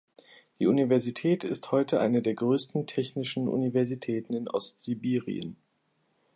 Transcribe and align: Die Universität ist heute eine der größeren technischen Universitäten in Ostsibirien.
Die 0.57 0.65
Universität 0.65 1.43
ist 1.43 1.71
heute 1.71 1.99
eine 1.99 2.23
der 2.23 2.33
größeren 2.33 2.87
technischen 2.87 3.47
Universitäten 3.47 4.33
in 4.33 4.47
Ostsibirien. 4.47 5.57